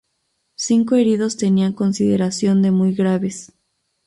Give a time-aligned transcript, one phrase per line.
[0.55, 3.53] Cinco heridos tenían consideración de muy graves.